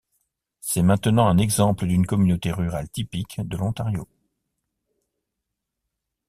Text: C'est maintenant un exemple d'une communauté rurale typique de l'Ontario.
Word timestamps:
C'est 0.61 0.81
maintenant 0.81 1.27
un 1.27 1.37
exemple 1.37 1.85
d'une 1.85 2.07
communauté 2.07 2.51
rurale 2.51 2.89
typique 2.89 3.39
de 3.39 3.55
l'Ontario. 3.55 4.07